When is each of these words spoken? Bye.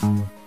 Bye. 0.00 0.43